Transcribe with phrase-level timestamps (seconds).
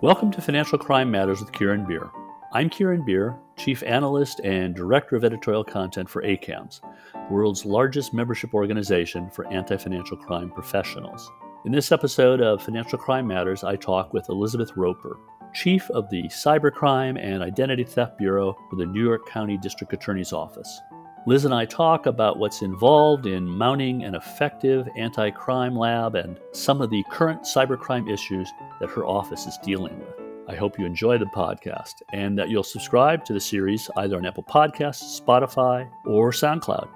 [0.00, 2.08] Welcome to Financial Crime Matters with Kieran Beer.
[2.52, 6.80] I'm Kieran Beer, Chief Analyst and Director of Editorial Content for ACAMS,
[7.14, 11.28] the world's largest membership organization for anti financial crime professionals.
[11.64, 15.18] In this episode of Financial Crime Matters, I talk with Elizabeth Roper,
[15.52, 20.32] Chief of the Cybercrime and Identity Theft Bureau for the New York County District Attorney's
[20.32, 20.80] Office.
[21.26, 26.38] Liz and I talk about what's involved in mounting an effective anti crime lab and
[26.52, 28.50] some of the current cybercrime issues
[28.80, 30.14] that her office is dealing with.
[30.48, 34.24] I hope you enjoy the podcast and that you'll subscribe to the series either on
[34.24, 36.88] Apple Podcasts, Spotify, or SoundCloud.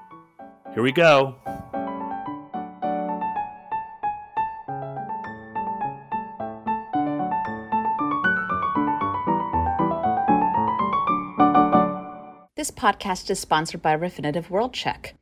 [0.73, 1.37] Here we go.
[12.63, 15.15] This podcast is sponsored by Refinitiv WorldCheck.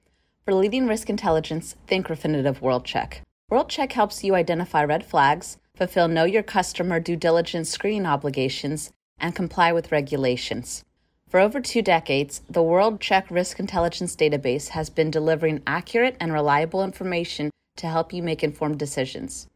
[0.45, 3.23] For leading risk intelligence, think Refinitiv WorldCheck.
[3.51, 9.35] WorldCheck helps you identify red flags, fulfill know your customer due diligence screening obligations, and
[9.35, 10.85] comply with regulations.
[11.31, 16.85] For over two decades, the WorldCheck Risk Intelligence Database has been delivering accurate and reliable
[16.85, 19.47] information to help you make informed decisions.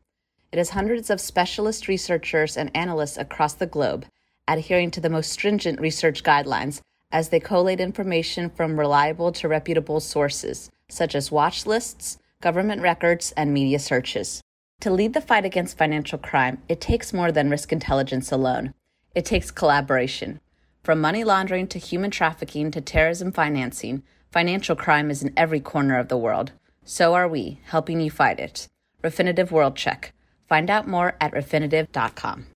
[0.52, 4.06] It has hundreds of specialist researchers and analysts across the globe
[4.48, 6.80] adhering to the most stringent research guidelines
[7.12, 13.33] as they collate information from reliable to reputable sources, such as watch lists, government records,
[13.36, 14.42] and media searches.
[14.80, 18.74] To lead the fight against financial crime, it takes more than risk intelligence alone.
[19.14, 20.41] It takes collaboration.
[20.83, 25.98] From money laundering to human trafficking to terrorism financing, financial crime is in every corner
[25.98, 26.52] of the world.
[26.84, 28.68] So are we, helping you fight it.
[29.02, 30.11] Refinitiv WorldCheck.
[30.48, 32.46] Find out more at refinitiv.com.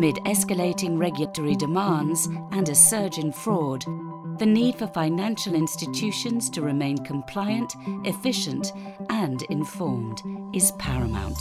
[0.00, 3.84] Amid escalating regulatory demands and a surge in fraud,
[4.38, 7.74] the need for financial institutions to remain compliant,
[8.06, 8.72] efficient,
[9.10, 10.22] and informed
[10.54, 11.36] is paramount.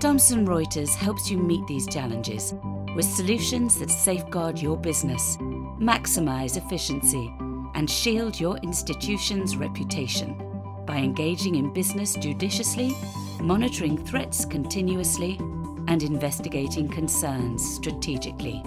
[0.00, 2.54] Thomson Reuters helps you meet these challenges
[2.96, 5.36] with solutions that safeguard your business,
[5.78, 7.34] maximize efficiency,
[7.74, 10.42] and shield your institution's reputation
[10.86, 12.96] by engaging in business judiciously,
[13.42, 15.38] monitoring threats continuously,
[15.92, 18.62] and investigating concerns strategically.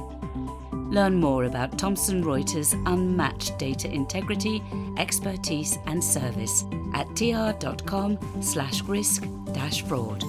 [0.91, 4.61] Learn more about Thomson Reuters' unmatched data integrity,
[4.97, 10.23] expertise, and service at tr.com slash risk dash fraud.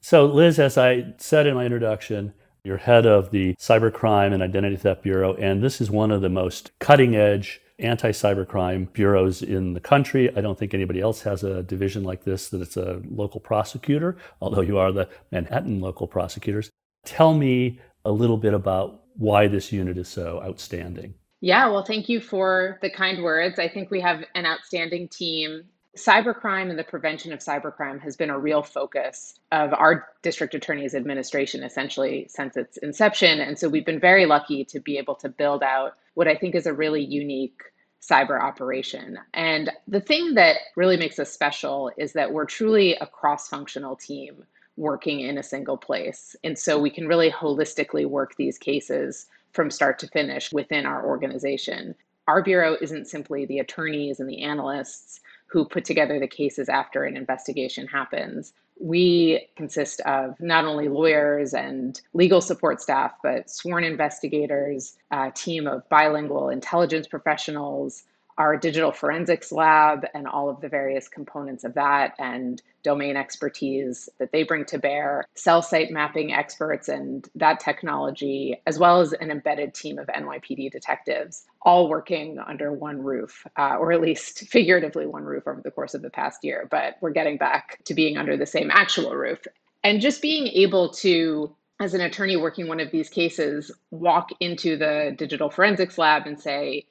[0.00, 2.32] So, Liz, as I said in my introduction,
[2.64, 6.30] you're head of the Cybercrime and Identity Theft Bureau, and this is one of the
[6.30, 10.34] most cutting edge anti cybercrime bureaus in the country.
[10.36, 14.16] I don't think anybody else has a division like this that it's a local prosecutor,
[14.40, 16.70] although you are the Manhattan local prosecutors.
[17.04, 21.14] Tell me a little bit about why this unit is so outstanding.
[21.40, 23.58] Yeah, well, thank you for the kind words.
[23.58, 25.64] I think we have an outstanding team.
[25.98, 30.94] Cybercrime and the prevention of cybercrime has been a real focus of our district attorney's
[30.94, 33.40] administration essentially since its inception.
[33.40, 36.54] And so we've been very lucky to be able to build out what I think
[36.54, 37.60] is a really unique
[38.00, 39.18] cyber operation.
[39.34, 43.96] And the thing that really makes us special is that we're truly a cross functional
[43.96, 44.44] team
[44.76, 46.36] working in a single place.
[46.44, 51.04] And so we can really holistically work these cases from start to finish within our
[51.04, 51.94] organization.
[52.28, 55.20] Our bureau isn't simply the attorneys and the analysts
[55.50, 58.52] who put together the cases after an investigation happens.
[58.80, 65.66] We consist of not only lawyers and legal support staff, but sworn investigators, a team
[65.66, 68.04] of bilingual intelligence professionals,
[68.38, 74.08] our digital forensics lab and all of the various components of that and domain expertise
[74.18, 79.12] that they bring to bear, cell site mapping experts and that technology, as well as
[79.14, 84.38] an embedded team of NYPD detectives, all working under one roof, uh, or at least
[84.48, 86.68] figuratively one roof over the course of the past year.
[86.70, 89.40] But we're getting back to being under the same actual roof.
[89.82, 94.76] And just being able to as an attorney working one of these cases, walk into
[94.76, 96.84] the digital forensics lab and say,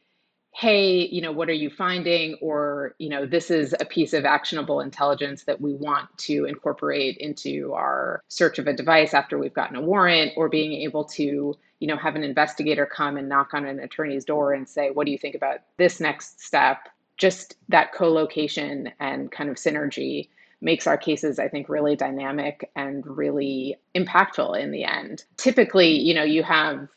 [0.58, 2.34] hey, you know, what are you finding?
[2.42, 7.16] Or, you know, this is a piece of actionable intelligence that we want to incorporate
[7.18, 11.56] into our search of a device after we've gotten a warrant, or being able to,
[11.80, 15.06] you know, have an investigator come and knock on an attorney's door and say, what
[15.06, 16.90] do you think about this next step?
[17.18, 20.30] Just that co location and kind of synergy
[20.60, 26.16] makes our cases i think really dynamic and really impactful in the end typically you
[26.16, 26.88] know you have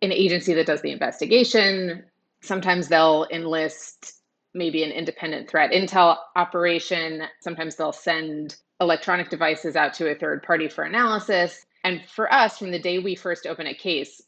[0.00, 2.04] an agency that does the investigation
[2.42, 4.20] Sometimes they'll enlist
[4.54, 7.22] maybe an independent threat intel operation.
[7.40, 11.66] Sometimes they'll send electronic devices out to a third party for analysis.
[11.84, 14.20] And for us, from the day we first open a case,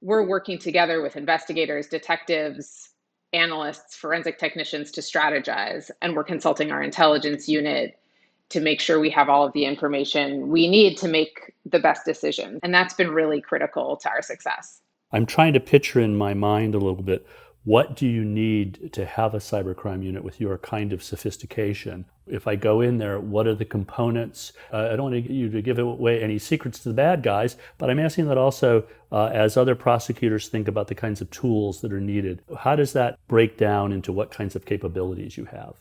[0.00, 2.90] we're working together with investigators, detectives,
[3.32, 5.90] analysts, forensic technicians to strategize.
[6.00, 7.96] And we're consulting our intelligence unit
[8.48, 12.04] to make sure we have all of the information we need to make the best
[12.04, 12.58] decision.
[12.62, 14.80] And that's been really critical to our success.
[15.12, 17.26] I'm trying to picture in my mind a little bit
[17.64, 22.06] what do you need to have a cybercrime unit with your kind of sophistication?
[22.26, 24.54] If I go in there, what are the components?
[24.72, 27.90] Uh, I don't want you to give away any secrets to the bad guys, but
[27.90, 31.92] I'm asking that also uh, as other prosecutors think about the kinds of tools that
[31.92, 32.40] are needed.
[32.60, 35.74] How does that break down into what kinds of capabilities you have?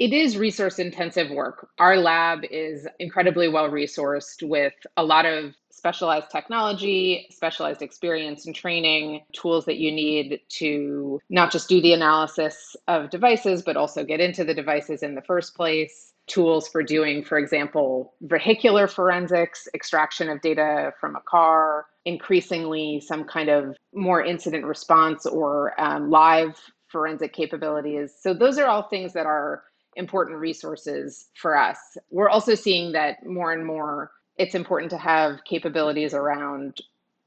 [0.00, 1.68] it is resource intensive work.
[1.78, 8.54] Our lab is incredibly well resourced with a lot of specialized technology, specialized experience and
[8.54, 14.04] training, tools that you need to not just do the analysis of devices, but also
[14.04, 16.12] get into the devices in the first place.
[16.26, 23.24] Tools for doing, for example, vehicular forensics, extraction of data from a car, increasingly some
[23.24, 28.14] kind of more incident response or um, live forensic capabilities.
[28.20, 29.64] So, those are all things that are
[29.96, 31.78] important resources for us.
[32.10, 36.80] We're also seeing that more and more it's important to have capabilities around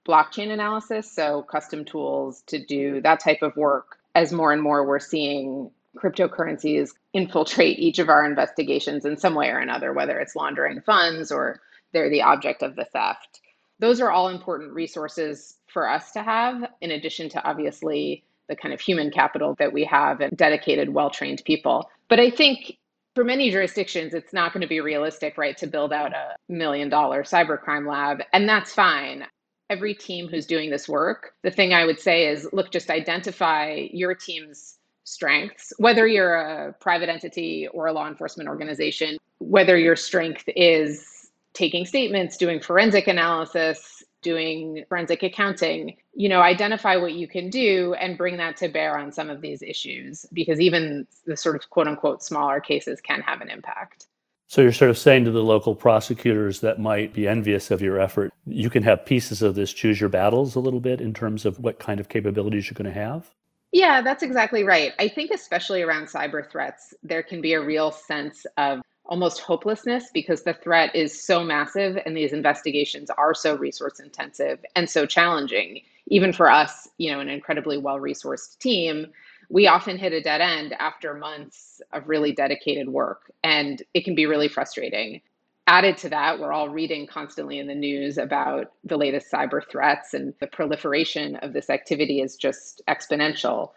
[0.07, 3.97] blockchain analysis, so custom tools to do that type of work.
[4.15, 9.49] As more and more we're seeing cryptocurrencies infiltrate each of our investigations in some way
[9.49, 11.61] or another, whether it's laundering funds or
[11.91, 13.41] they're the object of the theft.
[13.79, 18.73] Those are all important resources for us to have, in addition to obviously the kind
[18.73, 21.89] of human capital that we have and dedicated, well trained people.
[22.09, 22.77] But I think
[23.15, 26.89] for many jurisdictions, it's not going to be realistic, right, to build out a million
[26.89, 28.21] dollar cybercrime lab.
[28.33, 29.25] And that's fine.
[29.69, 33.87] Every team who's doing this work, the thing I would say is look, just identify
[33.91, 39.95] your team's strengths, whether you're a private entity or a law enforcement organization, whether your
[39.95, 47.27] strength is taking statements, doing forensic analysis, doing forensic accounting, you know, identify what you
[47.27, 51.37] can do and bring that to bear on some of these issues because even the
[51.37, 54.07] sort of quote unquote smaller cases can have an impact.
[54.47, 57.99] So you're sort of saying to the local prosecutors that might be envious of your
[57.99, 61.45] effort, you can have pieces of this choose your battles a little bit in terms
[61.45, 63.31] of what kind of capabilities you're going to have?
[63.71, 64.93] Yeah, that's exactly right.
[64.99, 70.09] I think, especially around cyber threats, there can be a real sense of almost hopelessness
[70.13, 75.05] because the threat is so massive and these investigations are so resource intensive and so
[75.05, 75.81] challenging.
[76.07, 79.07] Even for us you know an incredibly well resourced team
[79.49, 84.15] we often hit a dead end after months of really dedicated work and it can
[84.15, 85.21] be really frustrating.
[85.67, 90.13] Added to that we're all reading constantly in the news about the latest cyber threats
[90.13, 93.71] and the proliferation of this activity is just exponential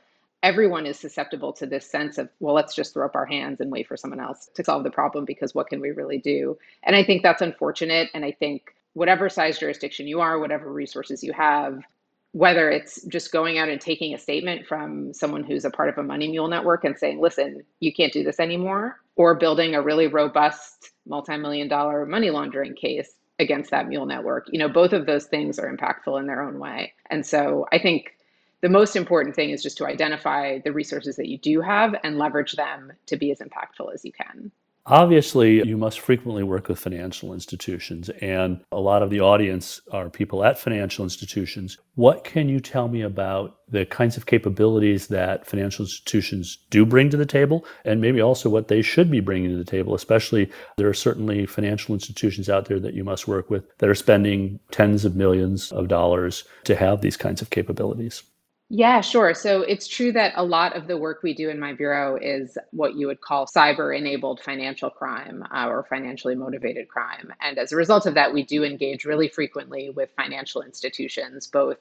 [0.47, 3.69] everyone is susceptible to this sense of, well, let's just throw up our hands and
[3.69, 6.57] wait for someone else to solve the problem because what can we really do?
[6.85, 8.11] And I think that's unfortunate.
[8.15, 11.81] And I think whatever size jurisdiction you are, whatever resources you have,
[12.31, 15.99] whether it's just going out and taking a statement from someone who's a part of
[15.99, 19.83] a money mule network and saying, listen, you can't do this anymore, or building a
[19.83, 24.47] really robust multi-million dollar money laundering case against that mule network.
[24.53, 26.93] You know, both of those things are impactful in their own way.
[27.11, 28.16] And so I think
[28.67, 32.19] the most important thing is just to identify the resources that you do have and
[32.19, 34.51] leverage them to be as impactful as you can.
[34.87, 40.11] Obviously, you must frequently work with financial institutions, and a lot of the audience are
[40.11, 41.79] people at financial institutions.
[41.95, 47.09] What can you tell me about the kinds of capabilities that financial institutions do bring
[47.11, 49.95] to the table, and maybe also what they should be bringing to the table?
[49.95, 53.95] Especially, there are certainly financial institutions out there that you must work with that are
[53.95, 58.25] spending tens of millions of dollars to have these kinds of capabilities.
[58.69, 59.33] Yeah, sure.
[59.33, 62.59] So it's true that a lot of the work we do in my bureau is
[62.73, 67.33] what you would call cyber enabled financial crime uh, or financially motivated crime.
[67.41, 71.77] And as a result of that, we do engage really frequently with financial institutions, both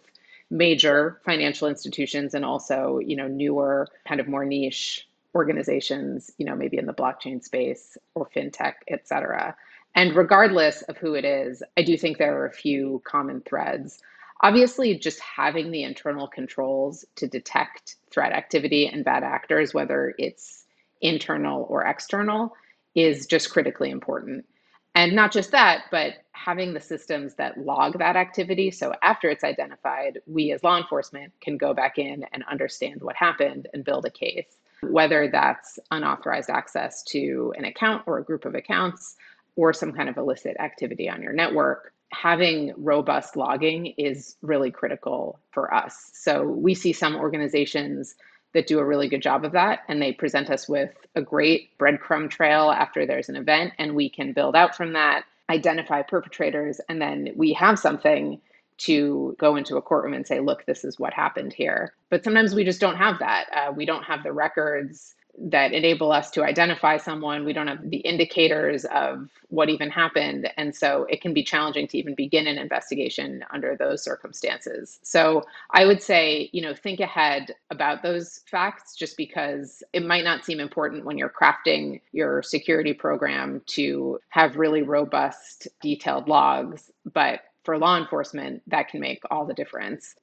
[0.51, 6.55] major financial institutions and also, you know, newer, kind of more niche organizations, you know,
[6.55, 9.55] maybe in the blockchain space or fintech, et cetera.
[9.95, 13.99] And regardless of who it is, I do think there are a few common threads.
[14.45, 20.65] Obviously, just having the internal controls to detect threat activity and bad actors, whether it's
[21.01, 22.53] internal or external,
[22.93, 24.45] is just critically important.
[24.93, 28.69] And not just that, but having the systems that log that activity.
[28.69, 33.15] So after it's identified, we as law enforcement can go back in and understand what
[33.15, 38.45] happened and build a case, whether that's unauthorized access to an account or a group
[38.45, 39.15] of accounts
[39.55, 45.39] or some kind of illicit activity on your network having robust logging is really critical
[45.51, 46.12] for us.
[46.13, 48.15] So we see some organizations
[48.53, 51.77] that do a really good job of that and they present us with a great
[51.77, 56.79] breadcrumb trail after there's an event and we can build out from that, identify perpetrators
[56.88, 58.39] and then we have something
[58.77, 61.93] to go into a courtroom and say, look, this is what happened here.
[62.09, 63.45] But sometimes we just don't have that.
[63.53, 67.45] Uh, we don't have the records that enable us to identify someone.
[67.45, 70.49] We don't have the indicators of what even happened.
[70.57, 74.99] And so it can be challenging to even begin an investigation under those circumstances.
[75.03, 80.23] So I would say, you know, think ahead about those facts just because it might
[80.23, 86.91] not seem important when you're crafting your security program to have really robust, detailed logs.
[87.13, 90.15] But for law enforcement, that can make all the difference.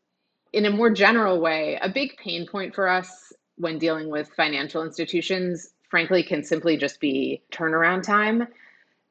[0.52, 4.82] In a more general way, a big pain point for us when dealing with financial
[4.82, 8.46] institutions, frankly, can simply just be turnaround time.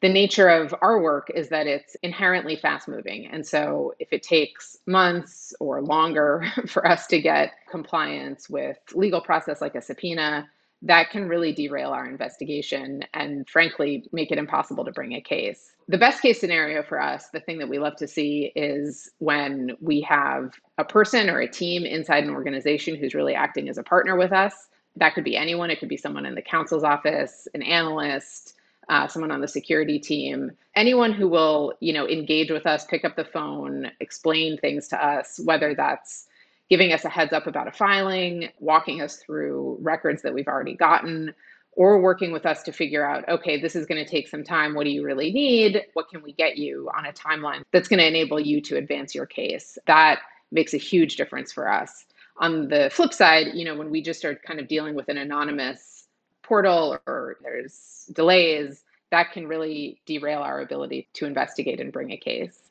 [0.02, 3.28] The nature of our work is that it's inherently fast moving.
[3.28, 9.22] And so, if it takes months or longer for us to get compliance with legal
[9.22, 10.50] process like a subpoena,
[10.84, 15.74] that can really derail our investigation and, frankly, make it impossible to bring a case.
[15.88, 19.76] The best case scenario for us, the thing that we love to see is when
[19.80, 23.84] we have a person or a team inside an organization who's really acting as a
[23.84, 24.70] partner with us.
[24.96, 28.56] That could be anyone, it could be someone in the counsel's office, an analyst,
[28.90, 33.06] uh, someone on the security team, anyone who will, you know, engage with us, pick
[33.06, 36.28] up the phone, explain things to us, whether that's
[36.72, 40.74] giving us a heads up about a filing, walking us through records that we've already
[40.74, 41.36] gotten,
[41.74, 44.74] or working with us to figure out, okay, this is going to take some time.
[44.74, 45.84] What do you really need?
[45.96, 49.14] What can we get you on a timeline that's going to enable you to advance
[49.14, 49.78] your case?
[49.86, 50.20] That
[50.54, 52.06] makes a huge difference for us.
[52.38, 55.18] On the flip side, you know, when we just are kind of dealing with an
[55.18, 56.08] anonymous
[56.42, 62.18] portal or there's delays, that can really derail our ability to investigate and bring a
[62.18, 62.71] case.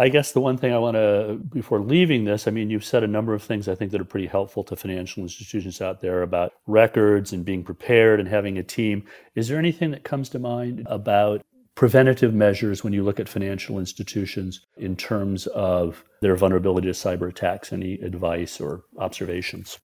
[0.00, 3.04] I guess the one thing I want to, before leaving this, I mean, you've said
[3.04, 6.22] a number of things I think that are pretty helpful to financial institutions out there
[6.22, 9.04] about records and being prepared and having a team.
[9.34, 11.42] Is there anything that comes to mind about
[11.74, 17.28] preventative measures when you look at financial institutions in terms of their vulnerability to cyber
[17.28, 17.70] attacks?
[17.70, 19.78] Any advice or observations?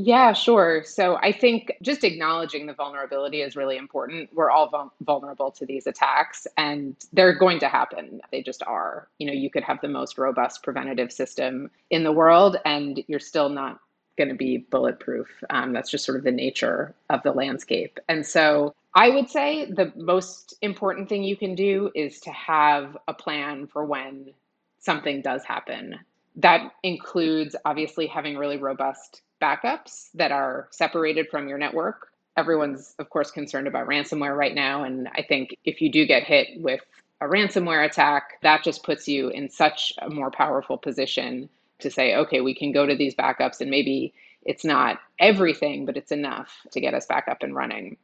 [0.00, 0.84] Yeah, sure.
[0.84, 4.30] So I think just acknowledging the vulnerability is really important.
[4.32, 8.20] We're all vulnerable to these attacks and they're going to happen.
[8.30, 9.08] They just are.
[9.18, 13.18] You know, you could have the most robust preventative system in the world and you're
[13.18, 13.80] still not
[14.16, 15.26] going to be bulletproof.
[15.50, 17.98] Um, that's just sort of the nature of the landscape.
[18.08, 22.96] And so I would say the most important thing you can do is to have
[23.08, 24.32] a plan for when
[24.78, 25.98] something does happen.
[26.38, 32.08] That includes obviously having really robust backups that are separated from your network.
[32.36, 34.84] Everyone's, of course, concerned about ransomware right now.
[34.84, 36.80] And I think if you do get hit with
[37.20, 41.48] a ransomware attack, that just puts you in such a more powerful position
[41.80, 44.14] to say, okay, we can go to these backups and maybe
[44.44, 47.96] it's not everything, but it's enough to get us back up and running.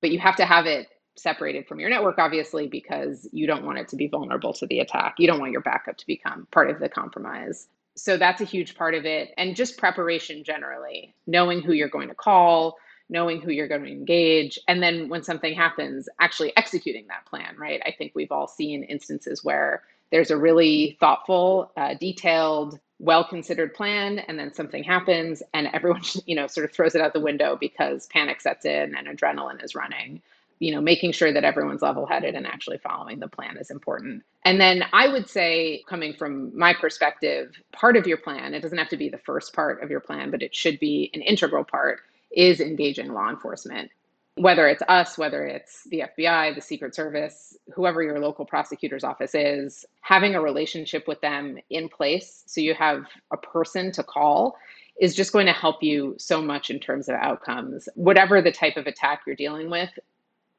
[0.00, 3.78] But you have to have it separated from your network, obviously, because you don't want
[3.78, 5.16] it to be vulnerable to the attack.
[5.18, 7.66] You don't want your backup to become part of the compromise
[7.96, 12.08] so that's a huge part of it and just preparation generally knowing who you're going
[12.08, 12.76] to call
[13.08, 17.56] knowing who you're going to engage and then when something happens actually executing that plan
[17.58, 17.82] right?
[17.84, 23.74] I think we've all seen instances where there's a really thoughtful uh, detailed well considered
[23.74, 27.20] plan and then something happens and everyone you know sort of throws it out the
[27.20, 30.22] window because panic sets in and adrenaline is running
[30.60, 34.22] you know making sure that everyone's level headed and actually following the plan is important
[34.44, 38.78] and then i would say coming from my perspective part of your plan it doesn't
[38.78, 41.64] have to be the first part of your plan but it should be an integral
[41.64, 42.00] part
[42.30, 43.90] is engaging law enforcement
[44.36, 49.34] whether it's us whether it's the fbi the secret service whoever your local prosecutor's office
[49.34, 54.56] is having a relationship with them in place so you have a person to call
[55.00, 57.88] is just going to help you so much in terms of outcomes.
[57.94, 59.88] Whatever the type of attack you're dealing with,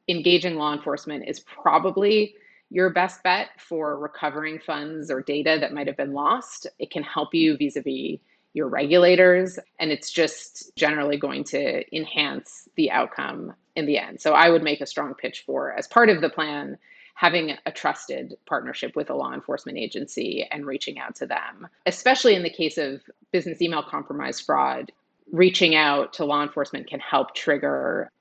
[0.07, 2.35] engaging law enforcement is probably
[2.69, 6.67] your best bet for recovering funds or data that might have been lost.
[6.79, 8.19] It can help you vis a vis
[8.53, 14.19] your regulators, and it's just generally going to enhance the outcome in the end.
[14.19, 16.77] So I would make a strong pitch for, as part of the plan,
[17.15, 22.35] having a trusted partnership with a law enforcement agency and reaching out to them, especially
[22.35, 24.91] in the case of business email compromise fraud.
[25.31, 28.11] Reaching out to law enforcement can help trigger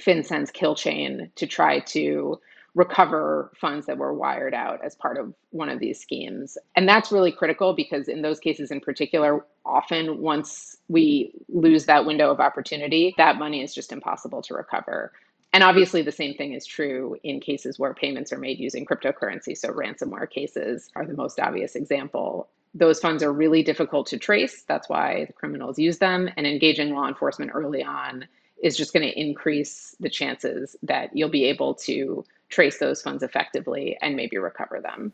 [0.00, 2.40] FinCEN's kill chain to try to
[2.74, 6.56] recover funds that were wired out as part of one of these schemes.
[6.76, 12.06] And that's really critical because in those cases in particular, often once we lose that
[12.06, 15.12] window of opportunity, that money is just impossible to recover.
[15.52, 19.56] And obviously, the same thing is true in cases where payments are made using cryptocurrency.
[19.56, 22.48] So, ransomware cases are the most obvious example.
[22.74, 24.62] Those funds are really difficult to trace.
[24.68, 26.28] That's why the criminals use them.
[26.36, 28.26] And engaging law enforcement early on
[28.62, 33.22] is just going to increase the chances that you'll be able to trace those funds
[33.22, 35.12] effectively and maybe recover them.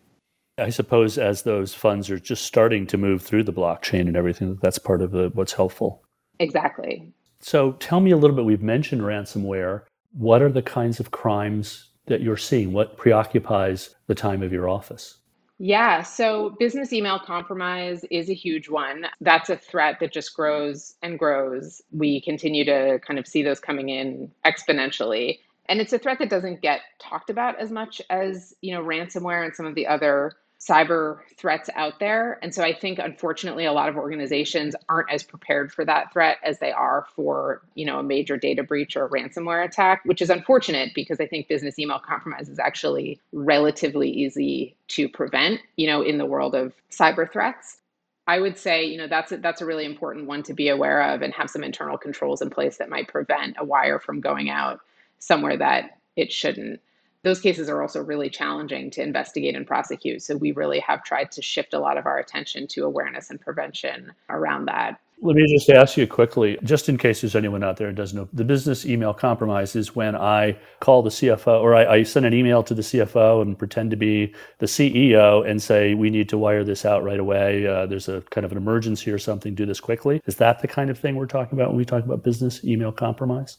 [0.56, 4.58] I suppose as those funds are just starting to move through the blockchain and everything,
[4.62, 6.04] that's part of the, what's helpful.
[6.38, 7.12] Exactly.
[7.40, 8.44] So tell me a little bit.
[8.44, 9.82] We've mentioned ransomware.
[10.12, 12.72] What are the kinds of crimes that you're seeing?
[12.72, 15.18] What preoccupies the time of your office?
[15.58, 19.06] Yeah, so business email compromise is a huge one.
[19.20, 21.80] That's a threat that just grows and grows.
[21.92, 25.38] We continue to kind of see those coming in exponentially.
[25.66, 29.44] And it's a threat that doesn't get talked about as much as, you know, ransomware
[29.44, 32.38] and some of the other cyber threats out there.
[32.42, 36.38] And so I think unfortunately a lot of organizations aren't as prepared for that threat
[36.42, 40.30] as they are for, you know, a major data breach or ransomware attack, which is
[40.30, 46.00] unfortunate because I think business email compromise is actually relatively easy to prevent, you know,
[46.00, 47.78] in the world of cyber threats.
[48.26, 51.12] I would say, you know, that's a, that's a really important one to be aware
[51.12, 54.48] of and have some internal controls in place that might prevent a wire from going
[54.48, 54.80] out
[55.18, 56.80] somewhere that it shouldn't
[57.24, 60.22] those cases are also really challenging to investigate and prosecute.
[60.22, 63.40] So we really have tried to shift a lot of our attention to awareness and
[63.40, 65.00] prevention around that.
[65.22, 68.18] Let me just ask you quickly, just in case there's anyone out there who doesn't
[68.18, 72.26] know, the business email compromise is when I call the CFO or I, I send
[72.26, 76.28] an email to the CFO and pretend to be the CEO and say, we need
[76.28, 77.66] to wire this out right away.
[77.66, 80.20] Uh, there's a kind of an emergency or something, do this quickly.
[80.26, 82.92] Is that the kind of thing we're talking about when we talk about business email
[82.92, 83.56] compromise?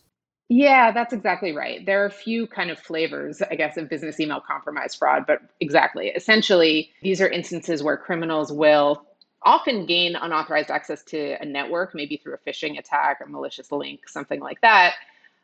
[0.49, 1.83] Yeah, that's exactly right.
[1.85, 5.41] There are a few kind of flavors, I guess, of business email compromise fraud, but
[5.59, 6.09] exactly.
[6.09, 9.05] Essentially, these are instances where criminals will
[9.41, 14.07] often gain unauthorized access to a network, maybe through a phishing attack or malicious link,
[14.07, 14.93] something like that,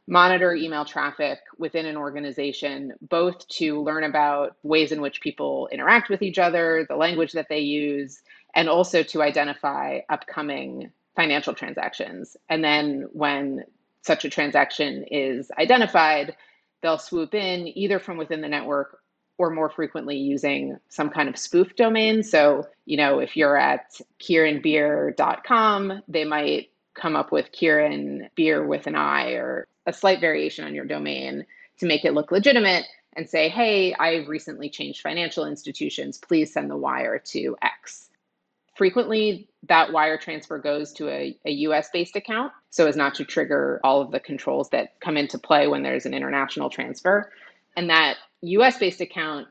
[0.08, 6.10] monitor email traffic within an organization, both to learn about ways in which people interact
[6.10, 8.22] with each other, the language that they use,
[8.56, 12.38] and also to identify upcoming financial transactions.
[12.50, 13.64] And then when
[14.02, 16.36] such a transaction is identified,
[16.82, 19.00] they'll swoop in either from within the network
[19.38, 22.22] or more frequently using some kind of spoof domain.
[22.22, 28.86] So, you know, if you're at kieranbeer.com, they might come up with Kieran Beer with
[28.88, 31.46] an I or a slight variation on your domain
[31.80, 36.18] to make it look legitimate and say, hey, I've recently changed financial institutions.
[36.18, 38.11] Please send the wire to X
[38.76, 43.26] frequently that wire transfer goes to a, a US based account so as not to
[43.26, 47.32] trigger all of the controls that come into play when there's an international transfer.
[47.76, 49.48] And that US based account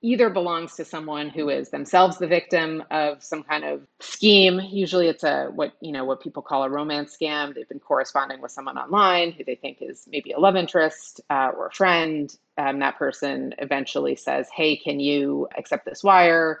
[0.00, 4.60] either belongs to someone who is themselves the victim of some kind of scheme.
[4.60, 7.54] Usually it's a what you know what people call a romance scam.
[7.54, 11.50] They've been corresponding with someone online who they think is maybe a love interest uh,
[11.56, 16.60] or a friend um, that person eventually says hey can you accept this wire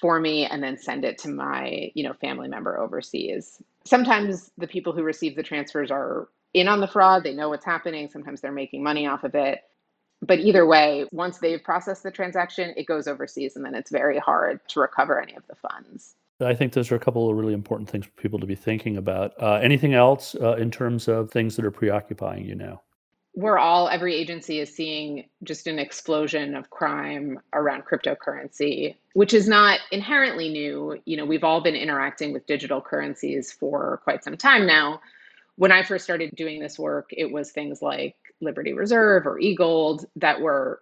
[0.00, 3.60] for me and then send it to my you know family member overseas.
[3.84, 7.24] Sometimes the people who receive the transfers are in on the fraud.
[7.24, 8.08] They know what's happening.
[8.08, 9.60] Sometimes they're making money off of it.
[10.20, 14.18] But either way once they've processed the transaction it goes overseas and then it's very
[14.18, 16.16] hard to recover any of the funds.
[16.40, 18.96] I think those are a couple of really important things for people to be thinking
[18.96, 19.32] about.
[19.42, 22.82] Uh, anything else uh, in terms of things that are preoccupying you now?
[23.38, 29.48] We're all every agency is seeing just an explosion of crime around cryptocurrency which is
[29.48, 31.00] not inherently new.
[31.04, 35.00] You know we've all been interacting with digital currencies for quite some time now.
[35.54, 40.04] When i first started doing this work it was things like liberty reserve or eGold
[40.16, 40.80] that were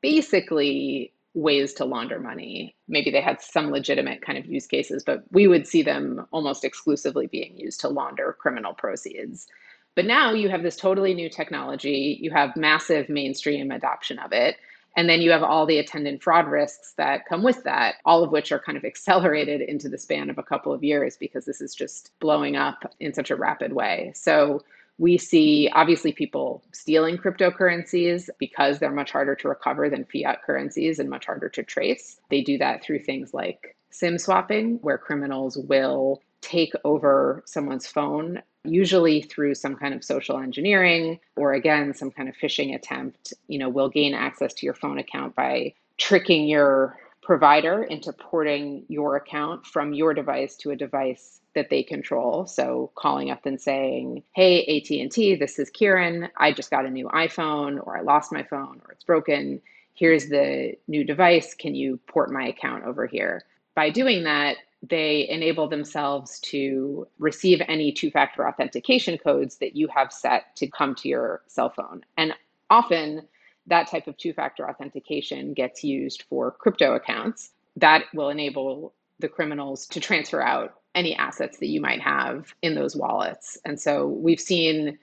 [0.00, 2.74] basically ways to launder money.
[2.88, 6.64] Maybe they had some legitimate kind of use cases but we would see them almost
[6.64, 9.46] exclusively being used to launder criminal proceeds
[9.94, 14.56] but now you have this totally new technology, you have massive mainstream adoption of it.
[14.94, 18.30] And then you have all the attendant fraud risks that come with that, all of
[18.30, 21.60] which are kind of accelerated into the span of a couple of years because this
[21.60, 24.12] is just blowing up in such a rapid way.
[24.14, 24.62] So
[24.98, 30.98] we see obviously people stealing cryptocurrencies because they're much harder to recover than fiat currencies
[30.98, 32.20] and much harder to trace.
[32.30, 38.42] They do that through things like SIM swapping, where criminals will take over someone's phone
[38.64, 43.58] usually through some kind of social engineering or again some kind of phishing attempt you
[43.58, 49.16] know will gain access to your phone account by tricking your provider into porting your
[49.16, 52.46] account from your device to a device that they control.
[52.46, 56.28] So calling up and saying hey AT&T this is Kieran.
[56.36, 59.60] I just got a new iPhone or I lost my phone or it's broken.
[59.94, 61.54] Here's the new device.
[61.54, 63.44] Can you port my account over here?
[63.74, 69.88] By doing that they enable themselves to receive any two factor authentication codes that you
[69.88, 72.04] have set to come to your cell phone.
[72.16, 72.34] And
[72.68, 73.22] often
[73.66, 77.50] that type of two factor authentication gets used for crypto accounts.
[77.76, 82.74] That will enable the criminals to transfer out any assets that you might have in
[82.74, 83.56] those wallets.
[83.64, 84.98] And so we've seen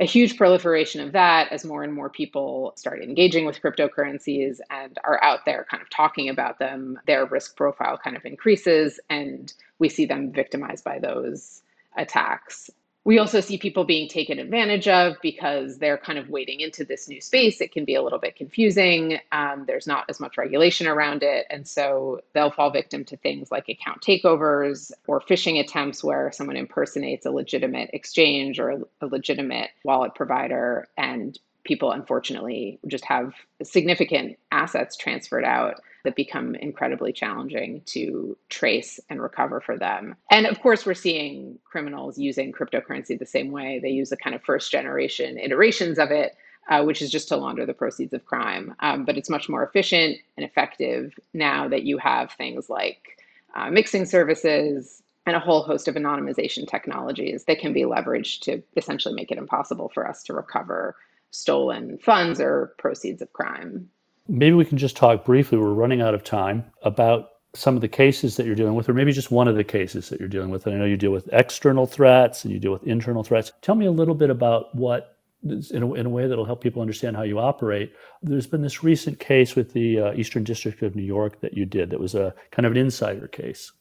[0.00, 4.98] a huge proliferation of that as more and more people start engaging with cryptocurrencies and
[5.04, 9.52] are out there kind of talking about them, their risk profile kind of increases, and
[9.78, 11.62] we see them victimized by those
[11.98, 12.70] attacks.
[13.04, 17.08] We also see people being taken advantage of because they're kind of wading into this
[17.08, 17.60] new space.
[17.60, 19.18] It can be a little bit confusing.
[19.32, 21.46] Um, there's not as much regulation around it.
[21.48, 26.56] And so they'll fall victim to things like account takeovers or phishing attempts where someone
[26.56, 30.86] impersonates a legitimate exchange or a legitimate wallet provider.
[30.98, 38.98] And people, unfortunately, just have significant assets transferred out that become incredibly challenging to trace
[39.10, 40.16] and recover for them.
[40.30, 43.78] And of course, we're seeing criminals using cryptocurrency the same way.
[43.82, 46.36] They use the kind of first generation iterations of it.
[46.68, 48.76] Uh, which is just to launder the proceeds of crime.
[48.78, 53.18] Um, but it's much more efficient and effective now that you have things like
[53.56, 58.62] uh, mixing services and a whole host of anonymization technologies that can be leveraged to
[58.76, 60.94] essentially make it impossible for us to recover
[61.30, 63.88] stolen funds or proceeds of crime.
[64.28, 67.88] Maybe we can just talk briefly, we're running out of time, about some of the
[67.88, 70.50] cases that you're dealing with, or maybe just one of the cases that you're dealing
[70.50, 70.66] with.
[70.66, 73.50] And I know you deal with external threats and you deal with internal threats.
[73.60, 76.80] Tell me a little bit about what, in a, in a way that'll help people
[76.80, 77.92] understand how you operate.
[78.22, 81.66] There's been this recent case with the uh, Eastern District of New York that you
[81.66, 83.72] did that was a kind of an insider case.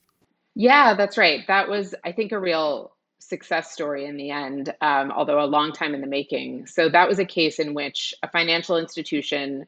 [0.55, 1.45] Yeah, that's right.
[1.47, 5.71] That was, I think, a real success story in the end, um, although a long
[5.71, 6.67] time in the making.
[6.67, 9.65] So that was a case in which a financial institution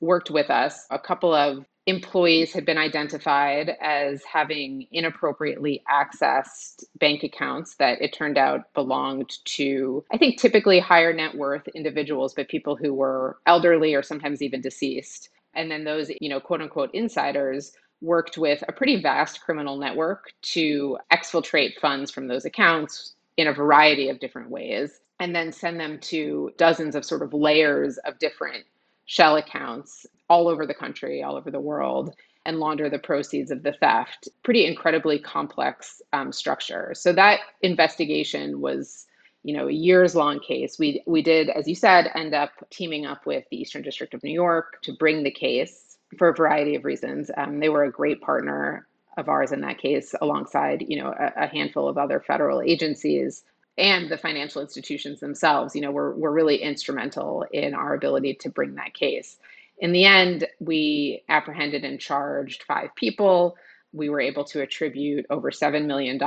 [0.00, 7.22] worked with us, a couple of employees had been identified as having inappropriately accessed bank
[7.22, 12.48] accounts that it turned out belonged to, I think, typically higher net worth individuals, but
[12.48, 15.28] people who were elderly or sometimes even deceased.
[15.54, 20.32] And then those, you know, quote unquote insiders worked with a pretty vast criminal network
[20.42, 25.80] to exfiltrate funds from those accounts in a variety of different ways and then send
[25.80, 28.64] them to dozens of sort of layers of different
[29.06, 33.62] shell accounts all over the country, all over the world, and launder the proceeds of
[33.62, 34.28] the theft.
[34.42, 36.92] Pretty incredibly complex um, structure.
[36.94, 39.06] So that investigation was,
[39.42, 40.78] you know, a years long case.
[40.78, 44.22] We we did, as you said, end up teaming up with the Eastern District of
[44.22, 45.85] New York to bring the case
[46.18, 47.30] for a variety of reasons.
[47.36, 51.44] Um, they were a great partner of ours in that case, alongside you know a,
[51.44, 53.44] a handful of other federal agencies
[53.78, 58.48] and the financial institutions themselves, you know, were, were really instrumental in our ability to
[58.48, 59.38] bring that case.
[59.78, 63.56] In the end, we apprehended and charged five people.
[63.92, 66.18] We were able to attribute over $7 million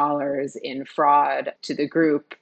[0.63, 2.36] in fraud to the group.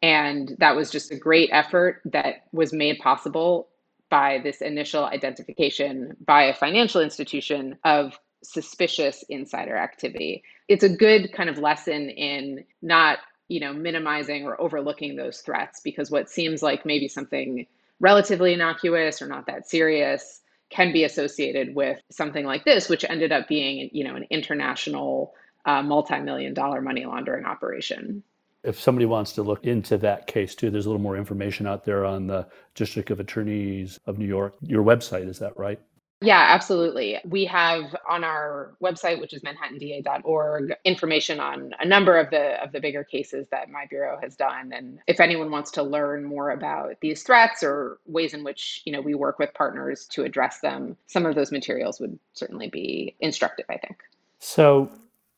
[0.00, 3.68] And that was just a great effort that was made possible
[4.12, 10.44] by this initial identification by a financial institution of suspicious insider activity.
[10.68, 15.80] It's a good kind of lesson in not you know, minimizing or overlooking those threats
[15.80, 17.66] because what seems like maybe something
[18.00, 23.30] relatively innocuous or not that serious can be associated with something like this, which ended
[23.32, 25.34] up being, you know, an international
[25.66, 28.22] uh, multi-million dollar money laundering operation.
[28.64, 31.84] If somebody wants to look into that case too, there's a little more information out
[31.84, 34.54] there on the District of Attorneys of New York.
[34.62, 35.80] Your website, is that right?
[36.22, 37.18] Yeah, absolutely.
[37.24, 42.70] We have on our website, which is manhattanda.org, information on a number of the of
[42.70, 44.72] the bigger cases that my bureau has done.
[44.72, 48.92] And if anyone wants to learn more about these threats or ways in which you
[48.92, 53.16] know we work with partners to address them, some of those materials would certainly be
[53.20, 53.66] instructive.
[53.68, 53.96] I think.
[54.38, 54.90] So.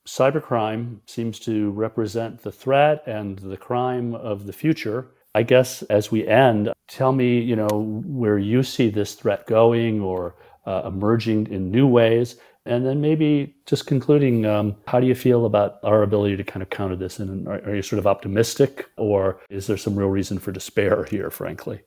[0.07, 5.09] Cybercrime seems to represent the threat and the crime of the future.
[5.35, 10.01] I guess as we end, tell me, you know, where you see this threat going
[10.01, 10.37] or
[10.67, 12.37] uh, emerging in new ways.
[12.67, 16.63] And then maybe just concluding, um, how do you feel about our ability to kind
[16.63, 17.19] of counter this?
[17.19, 21.05] And are, are you sort of optimistic, or is there some real reason for despair
[21.05, 21.83] here, frankly?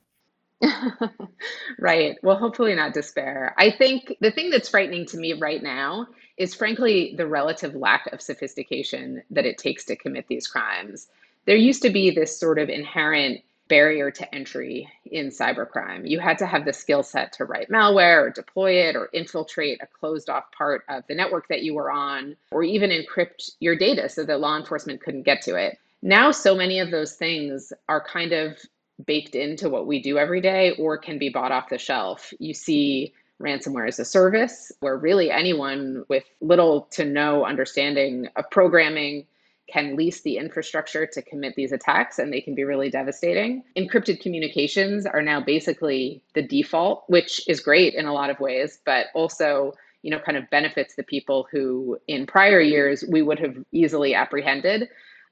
[1.80, 2.16] right.
[2.22, 3.56] Well, hopefully not despair.
[3.58, 8.08] I think the thing that's frightening to me right now is, frankly, the relative lack
[8.14, 11.08] of sophistication that it takes to commit these crimes.
[11.46, 16.08] There used to be this sort of inherent barrier to entry in cybercrime.
[16.08, 19.82] You had to have the skill set to write malware or deploy it or infiltrate
[19.82, 23.76] a closed off part of the network that you were on, or even encrypt your
[23.76, 25.78] data so that law enforcement couldn't get to it.
[26.02, 28.58] Now, so many of those things are kind of
[29.06, 32.34] baked into what we do every day or can be bought off the shelf.
[32.40, 38.50] You see ransomware as a service, where really anyone with little to no understanding of
[38.50, 39.26] programming
[39.72, 43.64] can lease the infrastructure to commit these attacks and they can be really devastating.
[43.78, 48.80] Encrypted communications are now basically the default, which is great in a lot of ways,
[48.86, 49.74] but also
[50.04, 54.14] you know kind of benefits the people who in prior years we would have easily
[54.14, 54.88] apprehended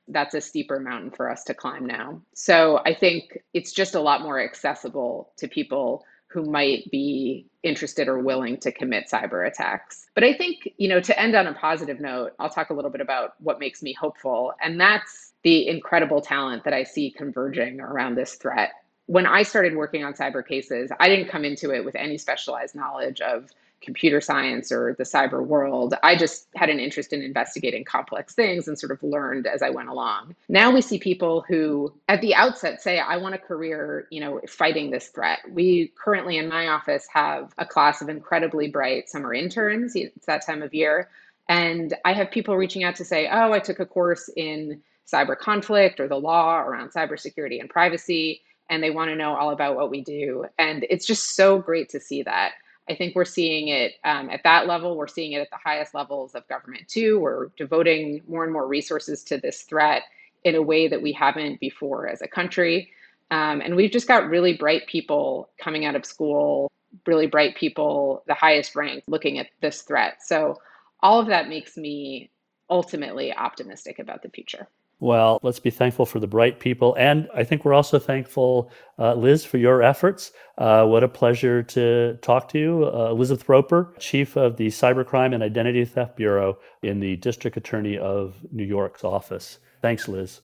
[0.09, 4.01] that's a steeper mountain for us to climb now so i think it's just a
[4.01, 6.03] lot more accessible to people
[6.35, 10.07] who might be interested or willing to commit cyber attacks.
[10.13, 12.91] But I think, you know, to end on a positive note, I'll talk a little
[12.91, 14.53] bit about what makes me hopeful.
[14.61, 18.71] And that's the incredible talent that I see converging around this threat.
[19.05, 22.75] When I started working on cyber cases, I didn't come into it with any specialized
[22.75, 23.49] knowledge of
[23.81, 25.93] computer science or the cyber world.
[26.03, 29.69] I just had an interest in investigating complex things and sort of learned as I
[29.69, 30.35] went along.
[30.49, 34.41] Now we see people who at the outset say I want a career, you know,
[34.47, 35.39] fighting this threat.
[35.49, 39.95] We currently in my office have a class of incredibly bright summer interns.
[39.95, 41.09] It's that time of year.
[41.47, 45.37] And I have people reaching out to say, "Oh, I took a course in cyber
[45.37, 49.75] conflict or the law around cybersecurity and privacy and they want to know all about
[49.75, 50.45] what we do.
[50.57, 52.53] And it's just so great to see that.
[52.89, 54.95] I think we're seeing it um, at that level.
[54.95, 57.19] We're seeing it at the highest levels of government too.
[57.19, 60.03] We're devoting more and more resources to this threat
[60.43, 62.91] in a way that we haven't before as a country.
[63.31, 66.71] Um, and we've just got really bright people coming out of school,
[67.07, 70.17] really bright people, the highest rank, looking at this threat.
[70.23, 70.59] So
[71.01, 72.29] all of that makes me
[72.69, 74.67] ultimately optimistic about the future.
[74.99, 76.95] Well, let's be thankful for the bright people.
[76.97, 80.31] And I think we're also thankful, uh, Liz, for your efforts.
[80.57, 82.85] Uh, what a pleasure to talk to you.
[82.85, 87.97] Uh, Elizabeth Roper, Chief of the Cybercrime and Identity Theft Bureau in the District Attorney
[87.97, 89.59] of New York's office.
[89.81, 90.41] Thanks, Liz.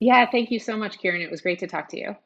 [0.00, 1.20] Yeah, thank you so much, Kieran.
[1.20, 2.16] It was great to talk to you.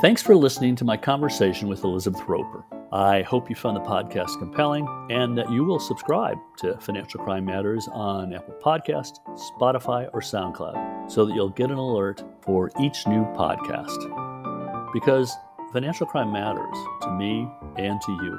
[0.00, 2.64] Thanks for listening to my conversation with Elizabeth Roper.
[2.92, 7.46] I hope you found the podcast compelling and that you will subscribe to Financial Crime
[7.46, 9.20] Matters on Apple Podcast,
[9.58, 14.92] Spotify, or SoundCloud so that you'll get an alert for each new podcast.
[14.92, 15.34] Because
[15.72, 18.38] financial crime matters to me and to you.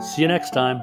[0.00, 0.80] See you next time.